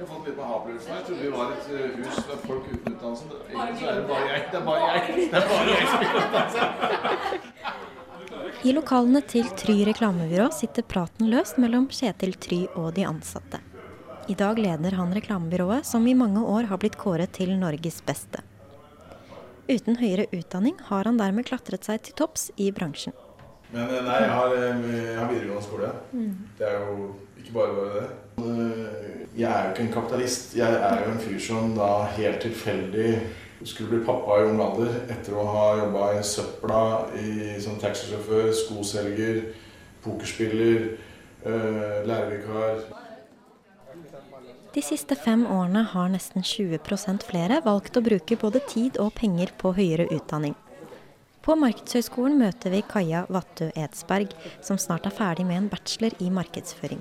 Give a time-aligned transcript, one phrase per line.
[0.00, 0.92] Jeg har fått litt aha-opplevelsen.
[0.96, 3.24] Jeg trodde vi var et eh, hus med folk uten utdannelse.
[3.50, 4.46] Egentlig er det bare jeg.
[4.48, 6.62] Det er bare jeg, det er bare jeg som ikke har utdannelse.
[8.64, 13.60] I lokalene til Try reklamebyrå sitter praten løst mellom Kjetil Try og de ansatte.
[14.32, 18.40] I dag leder han reklamebyrået, som i mange år har blitt kåret til Norges beste.
[19.68, 23.12] Uten høyere utdanning har han dermed klatret seg til topps i bransjen.
[23.74, 25.92] Men eh, nei, jeg har, eh, jeg har videregående skole.
[26.56, 28.08] Det er jo ikke bare bare det.
[28.44, 29.06] Eh,
[29.40, 30.56] Jeg er jo ikke en kapitalist.
[30.56, 33.12] Jeg er jo en fyr som da helt tilfeldig
[33.64, 36.80] skulle bli pappa i ung alder etter å ha jobba i søpla
[37.20, 39.42] i, som taxisjåfør, skoselger,
[40.04, 40.96] pokerspiller,
[41.44, 42.80] eh, lærervikar.
[44.74, 49.52] De siste fem årene har nesten 20% flere valgt å bruke både tid og penger
[49.58, 50.54] på høyere utdanning.
[51.42, 56.28] På Markedshøgskolen møter vi Kaja Vattu Edsberg, som snart er ferdig med en bachelor i
[56.30, 57.00] markedsføring.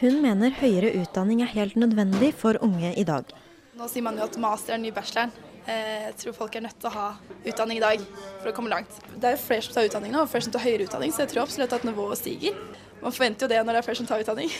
[0.00, 3.28] Hun mener høyere utdanning er helt nødvendig for unge i dag.
[3.74, 5.32] Nå sier man jo at master er den nye bacheloren.
[5.66, 7.06] Eh, Jeg tror folk er nødt til å ha
[7.44, 8.02] utdanning i dag
[8.42, 8.90] for å komme langt.
[9.16, 11.24] Det er jo flere som tar utdanning nå, og flere som tar høyere utdanning, så
[11.24, 12.58] jeg tror absolutt at nivået stiger.
[13.02, 14.50] Man forventer jo det når det er flere som tar utdanning.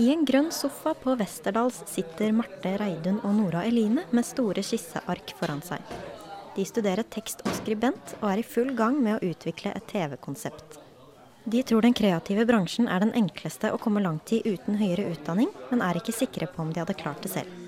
[0.00, 5.34] I en grønn sofa på Westerdals sitter Marte Reidun og Nora Eline med store skisseark
[5.36, 5.82] foran seg.
[6.56, 10.80] De studerer tekst og skribent, og er i full gang med å utvikle et TV-konsept.
[11.44, 15.48] De tror den kreative bransjen er den enkleste å komme langt i uten høyere utdanning,
[15.70, 17.60] men er ikke sikre på om de hadde klart det selv.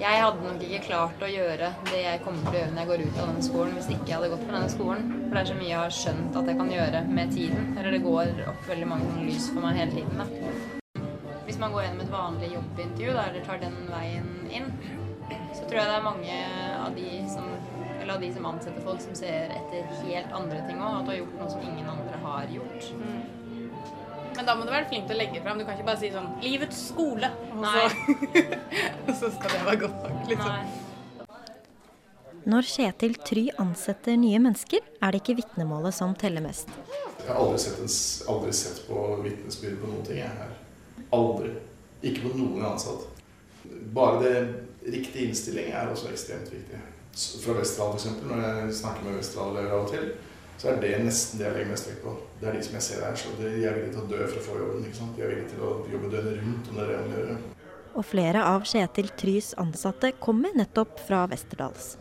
[0.00, 2.88] Jeg hadde nok ikke klart å gjøre det jeg kommer til å gjøre når jeg
[2.90, 5.10] går ut av denne skolen, hvis ikke jeg hadde gått på denne skolen.
[5.26, 7.66] For det er så mye jeg har skjønt at jeg kan gjøre med tiden.
[7.74, 10.22] Eller det går opp veldig mange lys for meg hele tiden.
[10.22, 11.04] Da.
[11.44, 14.72] Hvis man går gjennom et vanlig jobbintervju da, eller tar den veien inn,
[15.56, 16.40] så tror jeg det er mange
[16.78, 17.52] av de som,
[18.00, 21.00] eller av de som ansetter folk, som ser etter helt andre ting òg.
[21.00, 22.90] At du har gjort noe som ingen andre har gjort.
[24.36, 25.58] Men da må du være flink til å legge fram.
[25.60, 27.82] Du kan ikke bare si sånn 'Livets skole', og så,
[29.06, 30.22] og så skal det være godt nok.
[30.30, 30.54] liksom.
[30.54, 30.86] Nei.
[32.50, 36.70] Når Kjetil Try ansetter nye mennesker, er det ikke vitnemålet som teller mest.
[37.20, 37.90] Jeg har aldri sett, en,
[38.32, 40.54] aldri sett på vitnesbyrd på noen ting jeg her.
[41.12, 41.52] Aldri.
[42.00, 43.04] Ikke på noen ansatt.
[43.92, 44.36] Bare det
[44.88, 46.80] riktige innstilling er også ekstremt viktig.
[47.14, 48.08] Fra Vesterålen f.eks.
[48.26, 50.10] Når jeg snakker med Westerdal-elever av og til,
[50.60, 52.12] så er det nesten det jeg legger mest vekt på.
[52.40, 53.16] Det er de som jeg ser her.
[53.16, 54.84] Så de er villige til å dø for å få jobben.
[54.84, 55.16] ikke sant?
[55.16, 57.40] De er villige til å jobbe døgnet rundt om det er det de gjør.
[57.90, 61.96] Og flere av Kjetil Trys ansatte kommer nettopp fra Westerdals.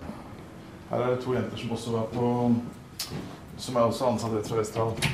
[0.90, 2.28] Her er det to jenter som også var på
[3.59, 5.09] Som er også ansatt rett fra Westerdal.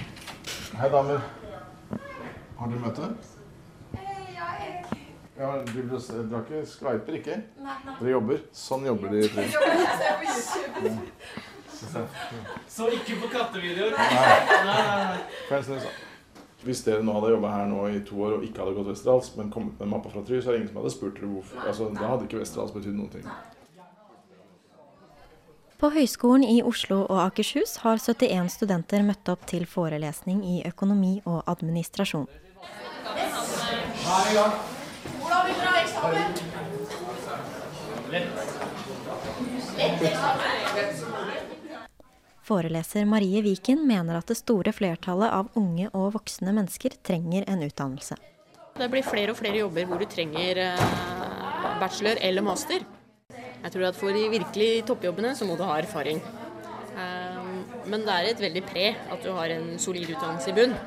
[0.75, 1.23] Hei, damer.
[2.59, 3.34] Har dere møte?
[5.37, 7.37] Ja, men du, du har ikke skyper, ikke?
[7.59, 7.95] Nei, nei.
[7.99, 8.43] Dere jobber.
[8.55, 9.23] Sånn jobber de.
[9.27, 9.73] Jobber.
[11.75, 12.07] jeg.
[12.71, 13.97] Så ikke på kattevideoer.
[13.99, 14.07] Nei.
[14.65, 15.95] nei, nei, nei.
[16.65, 19.27] Hvis dere nå hadde jobba her nå i to år og ikke hadde gått Westerdals,
[19.37, 21.59] men kommet med mappa fra Try, så er det ingen som hadde spurt dere hvorfor.
[21.67, 23.27] Altså, Da hadde ikke Westerdals betydd noen ting.
[25.75, 31.19] På Høgskolen i Oslo og Akershus har 71 studenter møtt opp til forelesning i økonomi
[31.27, 32.25] og administrasjon.
[42.45, 47.63] Foreleser Marie Viken mener at det store flertallet av unge og voksne mennesker trenger en
[47.65, 48.17] utdannelse.
[48.77, 50.83] Det blir flere og flere jobber hvor du trenger eh,
[51.81, 52.85] bachelor eller master.
[53.33, 56.21] Jeg tror at for de virkelig toppjobbene så må du ha erfaring.
[56.93, 57.41] Eh,
[57.89, 60.77] Men det er et veldig pre at du har en solid utdannelse i bunn.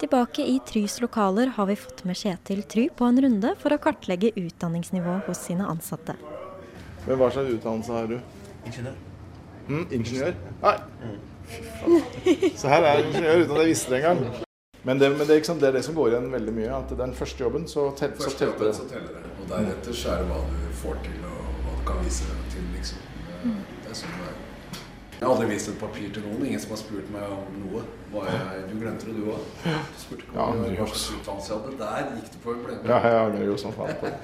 [0.00, 3.76] Tilbake i Trys lokaler har vi fått med Kjetil Try på en runde for å
[3.84, 6.14] kartlegge utdanningsnivået hos sine ansatte.
[7.04, 8.16] Men hva slags utdannelse har du?
[8.64, 8.96] Ingeniør.
[9.68, 10.32] Mm, ingeniør?
[10.62, 10.74] Nei.
[12.56, 14.24] Så her er jeg ingeniør uten at jeg visste det engang.
[14.88, 16.74] Men, det, men det, er det er det som går igjen veldig mye.
[16.80, 18.76] At den første jobben, så, tel, så Første telte jobben det.
[18.80, 19.34] så teller det.
[19.36, 22.70] Og deretter så er det hva du får til, og hva du kan vise til,
[22.78, 23.04] liksom.
[23.42, 24.46] Det, det er sånn det er.
[25.20, 26.44] Jeg har aldri vist et papir til noen.
[26.48, 27.82] Ingen som har spurt meg om noe.
[28.24, 29.42] Jeg, du glemte det, du òg.
[29.66, 31.74] Du spurte ikke Ja, om det hva slags utdannelse jeg hadde.
[31.82, 32.88] Der gikk du på en blemme.
[32.88, 34.14] Ja, jeg det jo som faen på.